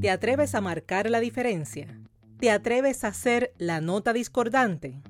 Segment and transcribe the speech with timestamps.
[0.00, 2.00] ¿Te atreves a marcar la diferencia?
[2.38, 5.02] ¿Te atreves a ser la nota discordante?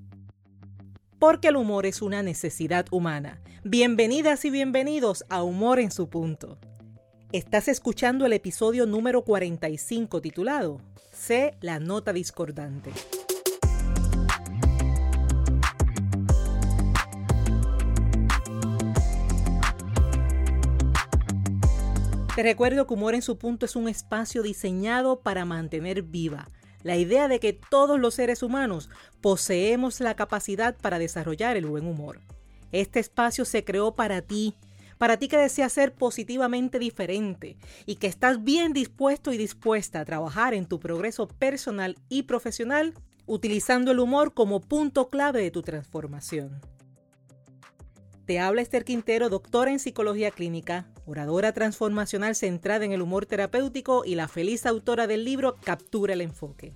[1.21, 3.41] Porque el humor es una necesidad humana.
[3.63, 6.59] Bienvenidas y bienvenidos a Humor en su punto.
[7.31, 10.81] Estás escuchando el episodio número 45 titulado
[11.13, 12.91] Sé la nota discordante.
[22.35, 26.49] Te recuerdo que Humor en su punto es un espacio diseñado para mantener viva
[26.83, 28.89] la idea de que todos los seres humanos
[29.21, 32.21] poseemos la capacidad para desarrollar el buen humor.
[32.73, 34.55] Este espacio se creó para ti,
[34.97, 40.05] para ti que deseas ser positivamente diferente y que estás bien dispuesto y dispuesta a
[40.05, 42.95] trabajar en tu progreso personal y profesional
[43.27, 46.61] utilizando el humor como punto clave de tu transformación.
[48.31, 54.05] Te habla Esther Quintero, doctora en psicología clínica, oradora transformacional centrada en el humor terapéutico
[54.05, 56.73] y la feliz autora del libro Captura el enfoque.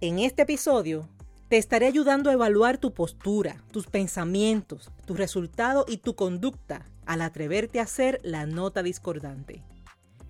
[0.00, 1.08] En este episodio
[1.48, 7.22] te estaré ayudando a evaluar tu postura, tus pensamientos, tu resultado y tu conducta al
[7.22, 9.64] atreverte a ser la nota discordante.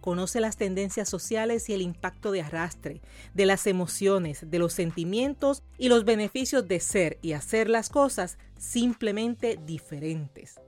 [0.04, 3.00] Conoce las tendencias sociales y el impacto de arrastre,
[3.32, 8.36] de las emociones, de los sentimientos y los beneficios de ser y hacer las cosas
[8.58, 10.60] simplemente diferentes.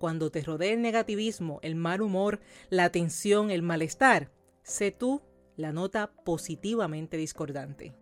[0.00, 4.32] Cuando te rodee el negativismo, el mal humor, la tensión, el malestar,
[4.64, 5.22] sé tú
[5.56, 7.94] la nota positivamente discordante.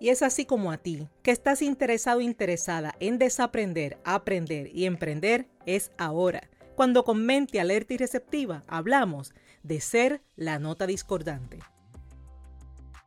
[0.00, 4.86] Y es así como a ti, que estás interesado o interesada en desaprender, aprender y
[4.86, 11.58] emprender, es ahora cuando con mente alerta y receptiva hablamos de ser la nota discordante.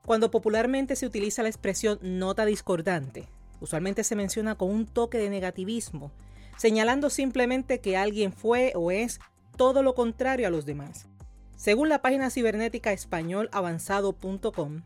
[0.06, 3.28] Cuando popularmente se utiliza la expresión nota discordante,
[3.60, 6.12] usualmente se menciona con un toque de negativismo,
[6.58, 9.20] señalando simplemente que alguien fue o es
[9.58, 11.08] todo lo contrario a los demás.
[11.56, 14.82] Según la página cibernética españolavanzado.com,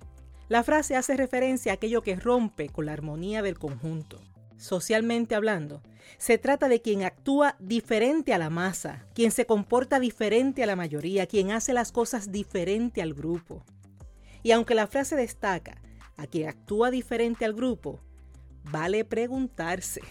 [0.49, 4.21] la frase hace referencia a aquello que rompe con la armonía del conjunto
[4.65, 5.81] socialmente hablando,
[6.17, 10.75] se trata de quien actúa diferente a la masa, quien se comporta diferente a la
[10.75, 13.63] mayoría, quien hace las cosas diferente al grupo.
[14.43, 15.81] Y aunque la frase destaca
[16.17, 18.01] a quien actúa diferente al grupo,
[18.63, 20.01] vale preguntarse,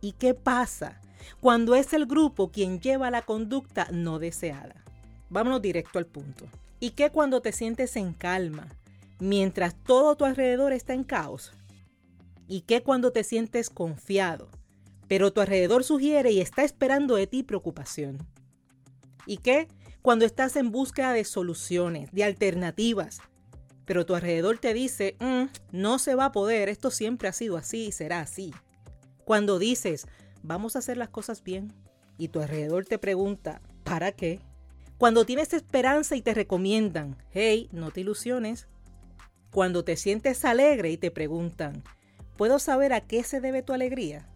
[0.00, 1.00] ¿y qué pasa
[1.40, 4.84] cuando es el grupo quien lleva la conducta no deseada?
[5.28, 6.46] Vámonos directo al punto.
[6.80, 8.68] ¿Y qué cuando te sientes en calma,
[9.18, 11.52] mientras todo tu alrededor está en caos?
[12.48, 14.50] ¿Y qué cuando te sientes confiado?
[15.08, 18.18] Pero tu alrededor sugiere y está esperando de ti preocupación.
[19.26, 19.68] ¿Y qué
[20.02, 23.20] cuando estás en búsqueda de soluciones, de alternativas?
[23.84, 27.56] Pero tu alrededor te dice, mm, no se va a poder, esto siempre ha sido
[27.56, 28.52] así y será así.
[29.24, 30.06] Cuando dices,
[30.42, 31.72] vamos a hacer las cosas bien,
[32.18, 34.40] y tu alrededor te pregunta, ¿para qué?
[34.98, 38.68] Cuando tienes esperanza y te recomiendan, hey, no te ilusiones.
[39.50, 41.82] Cuando te sientes alegre y te preguntan,
[42.36, 44.28] ¿Puedo saber a qué se debe tu alegría?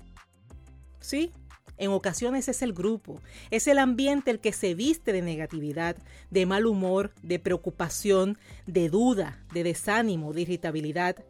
[1.01, 1.33] Sí,
[1.79, 3.21] en ocasiones es el grupo,
[3.51, 5.97] es el ambiente el que se viste de negatividad,
[6.31, 11.25] de mal humor, de preocupación, de duda, de desánimo, de irritabilidad.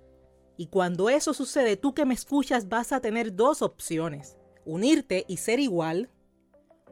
[0.57, 5.37] Y cuando eso sucede, tú que me escuchas vas a tener dos opciones, unirte y
[5.37, 6.11] ser igual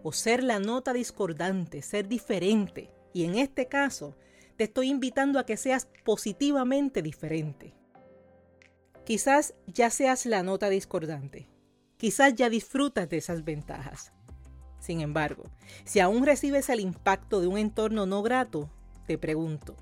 [0.02, 2.90] o ser la nota discordante, ser diferente.
[3.12, 4.14] Y en este caso,
[4.56, 7.74] te estoy invitando a que seas positivamente diferente.
[9.06, 11.48] Quizás ya seas la nota discordante.
[11.96, 14.12] Quizás ya disfrutas de esas ventajas.
[14.80, 15.44] Sin embargo,
[15.84, 18.68] si aún recibes el impacto de un entorno no grato,
[19.06, 19.76] te pregunto,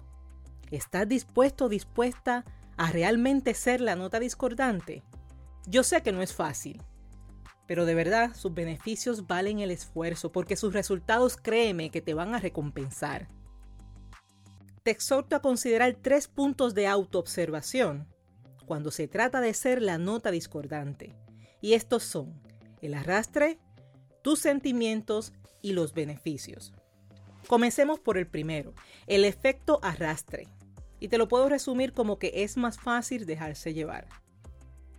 [0.70, 2.44] ¿estás dispuesto o dispuesta
[2.76, 5.02] a realmente ser la nota discordante?
[5.66, 6.82] Yo sé que no es fácil,
[7.66, 12.34] pero de verdad sus beneficios valen el esfuerzo porque sus resultados créeme que te van
[12.34, 13.28] a recompensar.
[14.82, 18.13] Te exhorto a considerar tres puntos de autoobservación
[18.66, 21.14] cuando se trata de ser la nota discordante.
[21.60, 22.40] Y estos son
[22.82, 23.58] el arrastre,
[24.22, 25.32] tus sentimientos
[25.62, 26.72] y los beneficios.
[27.46, 28.74] Comencemos por el primero,
[29.06, 30.48] el efecto arrastre.
[31.00, 34.06] Y te lo puedo resumir como que es más fácil dejarse llevar.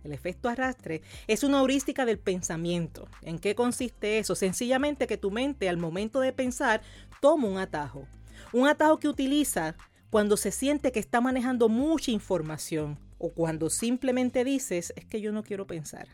[0.04, 3.08] El efecto arrastre es una heurística del pensamiento.
[3.22, 4.36] ¿En qué consiste eso?
[4.36, 6.82] Sencillamente que tu mente al momento de pensar
[7.20, 8.06] toma un atajo.
[8.52, 9.74] Un atajo que utiliza
[10.10, 15.32] cuando se siente que está manejando mucha información o cuando simplemente dices es que yo
[15.32, 16.08] no quiero pensar.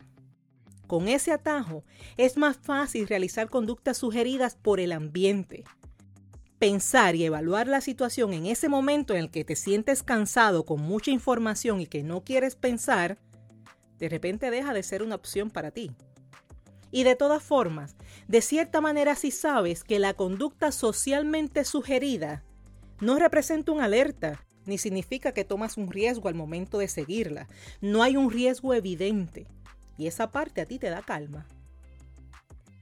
[0.87, 1.83] Con ese atajo
[2.17, 5.63] es más fácil realizar conductas sugeridas por el ambiente.
[6.59, 10.81] Pensar y evaluar la situación en ese momento en el que te sientes cansado con
[10.81, 13.17] mucha información y que no quieres pensar,
[13.97, 15.91] de repente deja de ser una opción para ti.
[16.91, 17.95] Y de todas formas,
[18.27, 22.43] de cierta manera si sabes que la conducta socialmente sugerida
[22.99, 27.47] no representa una alerta, ni significa que tomas un riesgo al momento de seguirla.
[27.81, 29.47] No hay un riesgo evidente.
[29.97, 31.45] Y esa parte a ti te da calma.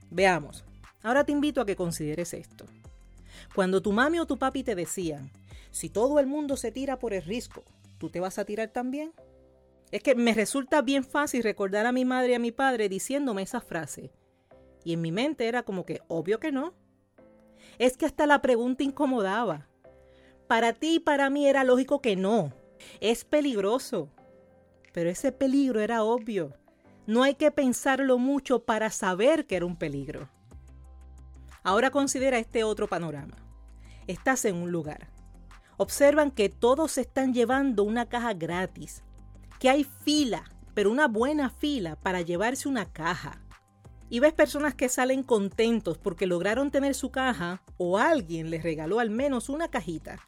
[0.09, 0.63] Veamos.
[1.03, 2.65] Ahora te invito a que consideres esto.
[3.55, 5.31] Cuando tu mami o tu papi te decían,
[5.71, 7.63] si todo el mundo se tira por el risco,
[7.97, 9.13] ¿tú te vas a tirar también?
[9.91, 13.41] Es que me resulta bien fácil recordar a mi madre y a mi padre diciéndome
[13.41, 14.11] esa frase.
[14.83, 16.73] Y en mi mente era como que, obvio que no.
[17.77, 19.67] Es que hasta la pregunta incomodaba.
[20.51, 22.51] Para ti y para mí era lógico que no.
[22.99, 24.09] Es peligroso.
[24.91, 26.51] Pero ese peligro era obvio.
[27.07, 30.27] No hay que pensarlo mucho para saber que era un peligro.
[31.63, 33.37] Ahora considera este otro panorama.
[34.07, 35.07] Estás en un lugar.
[35.77, 39.03] Observan que todos están llevando una caja gratis,
[39.57, 40.43] que hay fila,
[40.73, 43.41] pero una buena fila para llevarse una caja.
[44.09, 48.99] Y ves personas que salen contentos porque lograron tener su caja o alguien les regaló
[48.99, 50.19] al menos una cajita.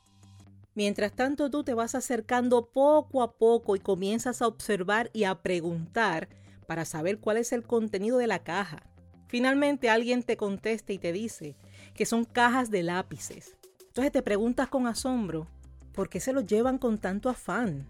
[0.76, 5.42] Mientras tanto tú te vas acercando poco a poco y comienzas a observar y a
[5.42, 6.30] preguntar
[6.68, 8.84] para saber cuál es el contenido de la caja.
[9.28, 11.56] Finalmente alguien te contesta y te dice
[11.94, 13.56] que son cajas de lápices.
[13.88, 15.48] Entonces te preguntas con asombro,
[15.94, 17.88] ¿por qué se los llevan con tanto afán?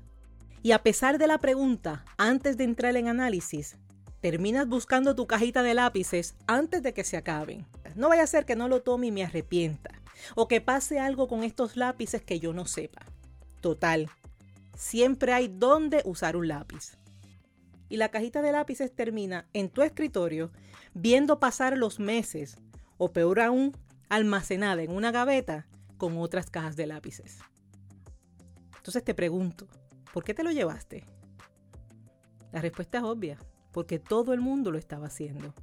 [0.61, 3.77] Y a pesar de la pregunta, antes de entrar en análisis,
[4.19, 7.65] terminas buscando tu cajita de lápices antes de que se acaben.
[7.95, 10.02] No vaya a ser que no lo tome y me arrepienta.
[10.35, 13.05] O que pase algo con estos lápices que yo no sepa.
[13.61, 14.09] Total,
[14.75, 16.97] siempre hay donde usar un lápiz.
[17.89, 20.51] Y la cajita de lápices termina en tu escritorio
[20.93, 22.57] viendo pasar los meses,
[22.97, 23.75] o peor aún,
[24.09, 25.67] almacenada en una gaveta
[25.97, 27.39] con otras cajas de lápices.
[28.77, 29.67] Entonces te pregunto,
[30.13, 31.05] ¿por qué te lo llevaste?
[32.51, 33.37] La respuesta es obvia
[33.71, 35.53] porque todo el mundo lo estaba haciendo.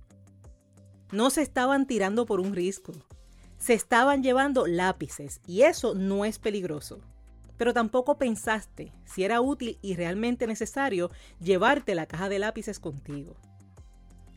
[1.13, 2.93] No se estaban tirando por un risco,
[3.61, 7.01] se estaban llevando lápices y eso no es peligroso.
[7.59, 11.11] Pero tampoco pensaste si era útil y realmente necesario
[11.41, 13.37] llevarte la caja de lápices contigo.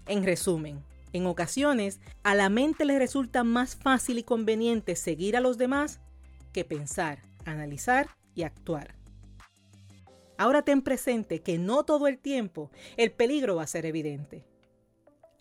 [0.07, 0.83] En resumen,
[1.13, 6.01] en ocasiones a la mente le resulta más fácil y conveniente seguir a los demás
[6.51, 8.95] que pensar, analizar y actuar.
[10.37, 14.43] Ahora ten presente que no todo el tiempo el peligro va a ser evidente.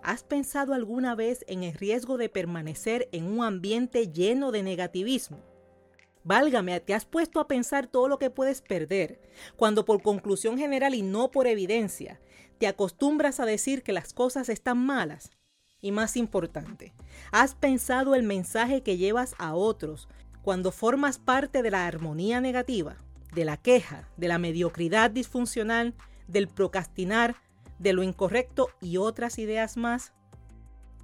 [0.02, 5.40] ¿Has pensado alguna vez en el riesgo de permanecer en un ambiente lleno de negativismo?
[6.24, 9.20] Válgame, te has puesto a pensar todo lo que puedes perder,
[9.56, 12.20] cuando por conclusión general y no por evidencia,
[12.58, 15.30] te acostumbras a decir que las cosas están malas.
[15.80, 16.94] Y más importante,
[17.32, 20.08] ¿has pensado el mensaje que llevas a otros
[20.42, 22.98] cuando formas parte de la armonía negativa?
[23.32, 25.94] de la queja, de la mediocridad disfuncional,
[26.28, 27.36] del procrastinar,
[27.82, 30.12] de lo incorrecto y otras ideas más?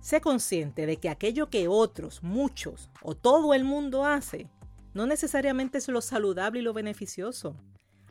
[0.01, 4.49] Sé consciente de que aquello que otros, muchos o todo el mundo hace,
[4.95, 7.57] no necesariamente es lo saludable y lo beneficioso.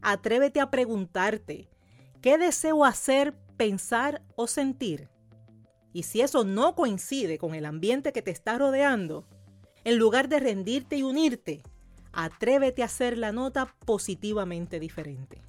[0.02, 1.70] Atrévete a preguntarte,
[2.22, 5.10] ¿qué deseo hacer, pensar o sentir?
[5.94, 9.26] Y si eso no coincide con el ambiente que te está rodeando,
[9.86, 11.64] en lugar de rendirte y unirte,
[12.12, 15.42] atrévete a hacer la nota positivamente diferente.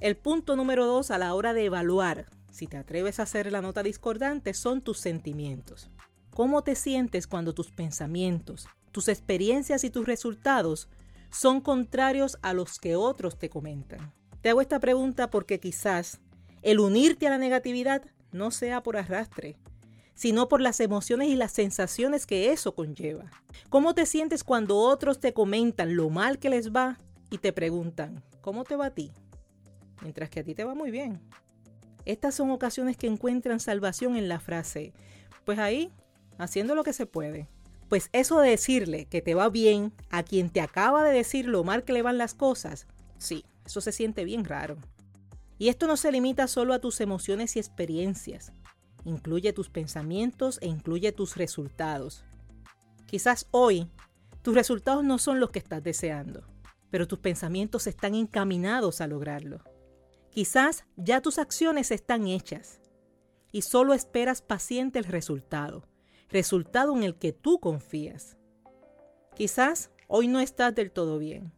[0.00, 3.60] El punto número dos a la hora de evaluar si te atreves a hacer la
[3.60, 5.90] nota discordante son tus sentimientos.
[6.30, 10.88] ¿Cómo te sientes cuando tus pensamientos, tus experiencias y tus resultados
[11.30, 14.12] son contrarios a los que otros te comentan?
[14.40, 16.20] Te hago esta pregunta porque quizás
[16.62, 19.56] el unirte a la negatividad no sea por arrastre,
[20.14, 23.32] sino por las emociones y las sensaciones que eso conlleva.
[23.68, 27.00] ¿Cómo te sientes cuando otros te comentan lo mal que les va
[27.30, 29.10] y te preguntan, ¿cómo te va a ti?
[30.02, 31.20] Mientras que a ti te va muy bien.
[32.04, 34.92] Estas son ocasiones que encuentran salvación en la frase,
[35.44, 35.92] pues ahí,
[36.38, 37.48] haciendo lo que se puede.
[37.88, 41.64] Pues eso de decirle que te va bien a quien te acaba de decir lo
[41.64, 42.86] mal que le van las cosas,
[43.18, 44.76] sí, eso se siente bien raro.
[45.58, 48.52] Y esto no se limita solo a tus emociones y experiencias
[49.08, 52.24] incluye tus pensamientos e incluye tus resultados.
[53.06, 53.88] Quizás hoy
[54.42, 56.44] tus resultados no son los que estás deseando,
[56.90, 59.62] pero tus pensamientos están encaminados a lograrlo.
[60.38, 62.80] Quizás ya tus acciones están hechas
[63.50, 65.82] y solo esperas paciente el resultado,
[66.28, 68.36] resultado en el que tú confías.
[69.34, 71.52] Quizás hoy no estás del todo bien,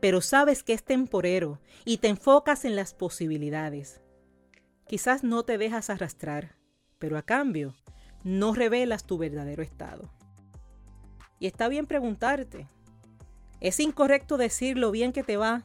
[0.00, 4.00] pero sabes que es temporero y te enfocas en las posibilidades.
[4.88, 6.56] Quizás no te dejas arrastrar,
[6.98, 7.76] pero a cambio
[8.24, 10.12] no revelas tu verdadero estado.
[11.38, 12.66] Y está bien preguntarte,
[13.60, 15.64] ¿es incorrecto decir lo bien que te va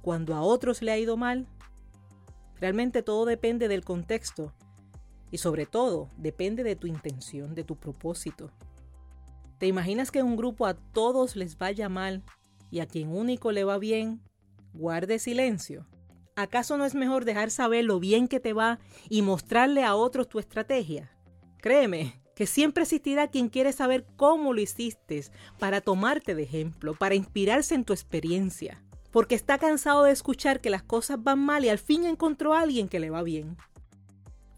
[0.00, 1.46] cuando a otros le ha ido mal?
[2.60, 4.52] Realmente todo depende del contexto
[5.30, 8.50] y sobre todo depende de tu intención, de tu propósito.
[9.58, 12.22] ¿Te imaginas que un grupo a todos les vaya mal
[12.70, 14.20] y a quien único le va bien,
[14.72, 15.86] guarde silencio.
[16.36, 20.28] ¿Acaso no es mejor dejar saber lo bien que te va y mostrarle a otros
[20.28, 21.10] tu estrategia?
[21.58, 25.22] Créeme que siempre existirá quien quiere saber cómo lo hiciste
[25.58, 30.70] para tomarte de ejemplo, para inspirarse en tu experiencia, porque está cansado de escuchar que
[30.70, 33.56] las cosas van mal y al fin encontró a alguien que le va bien.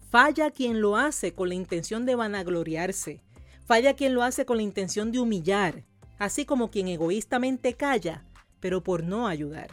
[0.09, 3.23] Falla quien lo hace con la intención de vanagloriarse,
[3.65, 5.85] falla quien lo hace con la intención de humillar,
[6.19, 8.25] así como quien egoístamente calla,
[8.59, 9.69] pero por no ayudar.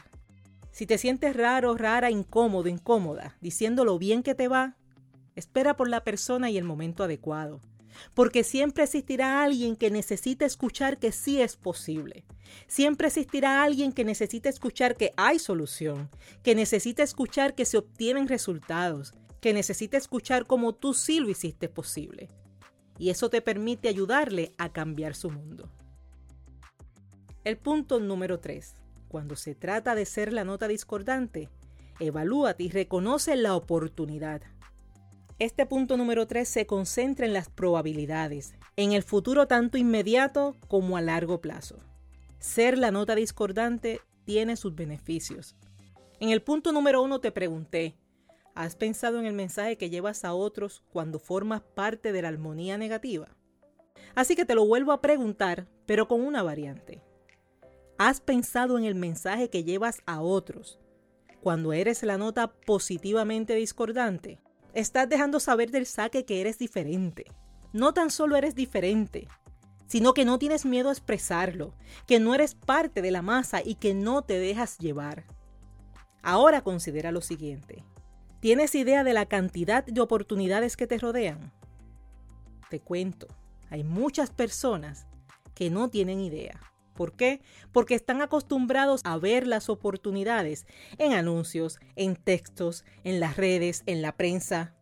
[0.72, 4.76] Si te sientes raro, rara, incómodo, incómoda, diciendo lo bien que te va,
[5.34, 7.60] espera por la persona y el momento adecuado.
[8.14, 12.24] Porque siempre existirá alguien que necesite escuchar que sí es posible.
[12.66, 16.10] Siempre existirá alguien que necesite escuchar que hay solución,
[16.42, 21.68] que necesita escuchar que se obtienen resultados, que necesita escuchar cómo tú sí lo hiciste
[21.68, 22.30] posible.
[22.98, 25.70] Y eso te permite ayudarle a cambiar su mundo.
[27.44, 28.74] El punto número 3.
[29.08, 31.48] Cuando se trata de ser la nota discordante,
[31.98, 34.42] evalúate y reconoce la oportunidad.
[35.40, 40.98] Este punto número 3 se concentra en las probabilidades, en el futuro tanto inmediato como
[40.98, 41.78] a largo plazo.
[42.38, 45.56] Ser la nota discordante tiene sus beneficios.
[46.18, 47.96] En el punto número 1 te pregunté,
[48.54, 52.76] ¿has pensado en el mensaje que llevas a otros cuando formas parte de la armonía
[52.76, 53.34] negativa?
[54.14, 57.02] Así que te lo vuelvo a preguntar, pero con una variante.
[57.96, 60.78] ¿Has pensado en el mensaje que llevas a otros
[61.40, 64.38] cuando eres la nota positivamente discordante?
[64.74, 67.24] Estás dejando saber del saque que eres diferente.
[67.72, 69.28] No tan solo eres diferente,
[69.86, 71.74] sino que no tienes miedo a expresarlo,
[72.06, 75.24] que no eres parte de la masa y que no te dejas llevar.
[76.22, 77.84] Ahora considera lo siguiente.
[78.40, 81.52] ¿Tienes idea de la cantidad de oportunidades que te rodean?
[82.70, 83.26] Te cuento,
[83.68, 85.06] hay muchas personas
[85.54, 86.69] que no tienen idea.
[87.00, 87.40] ¿Por qué?
[87.72, 90.66] Porque están acostumbrados a ver las oportunidades
[90.98, 94.74] en anuncios, en textos, en las redes, en la prensa.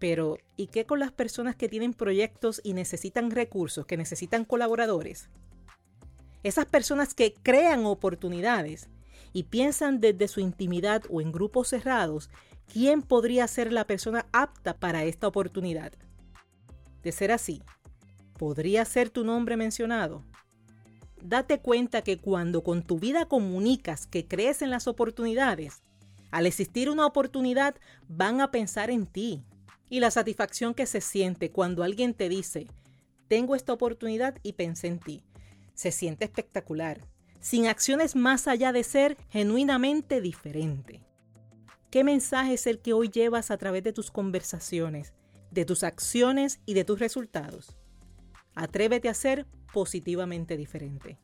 [0.00, 5.30] Pero, ¿y qué con las personas que tienen proyectos y necesitan recursos, que necesitan colaboradores?
[6.42, 8.88] Esas personas que crean oportunidades
[9.32, 12.30] y piensan desde su intimidad o en grupos cerrados,
[12.66, 15.92] ¿quién podría ser la persona apta para esta oportunidad?
[17.04, 17.62] De ser así,
[18.36, 20.24] ¿podría ser tu nombre mencionado?
[21.22, 25.82] Date cuenta que cuando con tu vida comunicas que crees en las oportunidades,
[26.30, 27.74] al existir una oportunidad
[28.08, 29.44] van a pensar en ti.
[29.90, 32.66] Y la satisfacción que se siente cuando alguien te dice,
[33.28, 35.24] tengo esta oportunidad y pensé en ti,
[35.74, 37.00] se siente espectacular,
[37.40, 41.00] sin acciones más allá de ser genuinamente diferente.
[41.90, 45.14] ¿Qué mensaje es el que hoy llevas a través de tus conversaciones,
[45.50, 47.74] de tus acciones y de tus resultados?
[48.54, 51.18] Atrévete a ser positivamente diferente.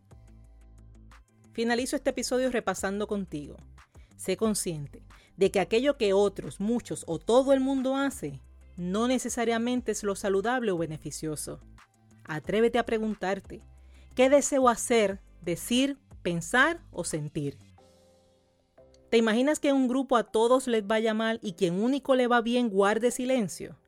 [1.53, 3.57] Finalizo este episodio repasando contigo.
[4.17, 5.03] Sé consciente
[5.37, 8.41] de que aquello que otros, muchos o todo el mundo hace
[8.77, 11.61] no necesariamente es lo saludable o beneficioso.
[12.25, 13.63] Atrévete a preguntarte,
[14.15, 17.59] ¿qué deseo hacer, decir, pensar o sentir?
[19.11, 22.41] ¿Te imaginas que un grupo a todos les vaya mal y quien único le va
[22.41, 23.79] bien guarde silencio?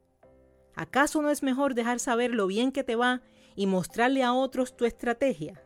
[0.76, 3.22] ¿Acaso no es mejor dejar saber lo bien que te va
[3.56, 5.62] y mostrarle a otros tu estrategia?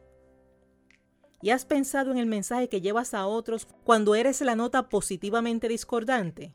[1.43, 5.69] ¿Y has pensado en el mensaje que llevas a otros cuando eres la nota positivamente
[5.69, 6.55] discordante?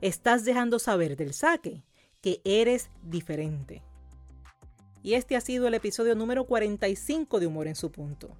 [0.00, 1.84] Estás dejando saber del saque
[2.20, 3.82] que eres diferente.
[5.02, 8.36] Y este ha sido el episodio número 45 de Humor en su punto.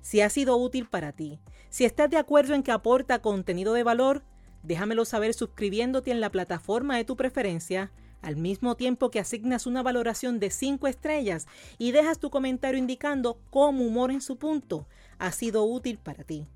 [0.00, 3.82] Si ha sido útil para ti, si estás de acuerdo en que aporta contenido de
[3.82, 4.24] valor,
[4.62, 9.82] déjamelo saber suscribiéndote en la plataforma de tu preferencia al mismo tiempo que asignas una
[9.82, 11.46] valoración de 5 estrellas
[11.78, 14.86] y dejas tu comentario indicando cómo humor en su punto
[15.18, 16.46] ha sido útil para ti.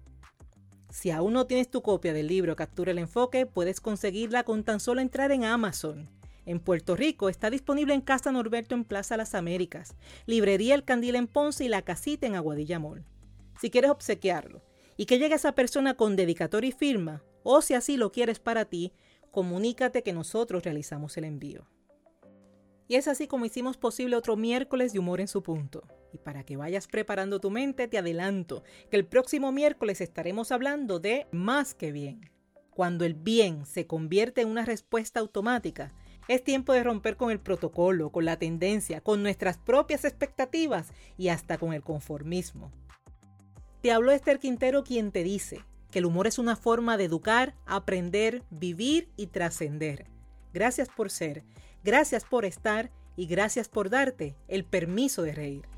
[0.90, 4.78] Si aún no tienes tu copia del libro Captura el Enfoque, puedes conseguirla con tan
[4.78, 6.09] solo entrar en Amazon.
[6.47, 11.16] En Puerto Rico está disponible en Casa Norberto en Plaza Las Américas, Librería El Candil
[11.16, 13.04] en Ponce y La Casita en Aguadilla Mall.
[13.61, 14.62] Si quieres obsequiarlo
[14.97, 18.64] y que llegue esa persona con dedicatoria y firma, o si así lo quieres para
[18.64, 18.92] ti,
[19.35, 21.67] comunícate que nosotros realizamos el envío.
[22.87, 25.83] Y es así como hicimos posible otro miércoles de humor en su punto.
[26.12, 31.00] Y para que vayas preparando tu mente, te adelanto que el próximo miércoles estaremos hablando
[31.00, 32.31] de más que bien.
[32.71, 35.93] Cuando el bien se convierte en una respuesta automática,
[36.29, 41.29] es tiempo de romper con el protocolo, con la tendencia, con nuestras propias expectativas y
[41.29, 42.71] hasta con el conformismo.
[43.83, 45.64] Te habló Esther Quintero quien te dice,
[45.95, 50.07] que el humor es una forma de educar, aprender, vivir y trascender.
[50.53, 51.45] Gracias por ser,
[51.85, 55.74] gracias por estar y gracias por darte el permiso de reír.